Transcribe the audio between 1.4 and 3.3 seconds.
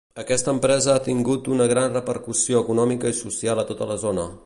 una gran repercussió econòmica i